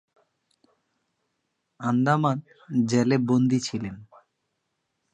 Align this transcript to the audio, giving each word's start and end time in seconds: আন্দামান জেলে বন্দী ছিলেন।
আন্দামান 1.79 2.37
জেলে 2.85 3.17
বন্দী 3.27 3.59
ছিলেন। 3.59 3.95